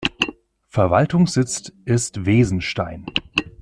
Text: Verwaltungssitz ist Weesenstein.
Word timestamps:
Verwaltungssitz 0.67 1.71
ist 1.85 2.25
Weesenstein. 2.25 3.05